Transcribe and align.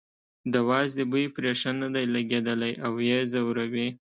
د 0.53 0.55
وازدې 0.69 1.03
بوی 1.11 1.25
پرې 1.35 1.51
ښه 1.59 1.71
نه 1.81 1.87
دی 1.95 2.05
لګېدلی 2.15 2.73
او 2.85 2.91
یې 3.09 3.19
ځوروي. 3.31 3.87